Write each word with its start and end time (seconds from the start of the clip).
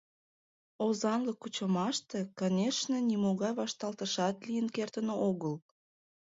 Озанлык 0.85 1.37
кучымаште, 1.41 2.19
конешне, 2.39 2.97
нимогай 3.09 3.53
вашталтышат 3.59 4.35
лийын 4.47 4.67
кертын 4.75 5.07
огыл. 5.29 5.53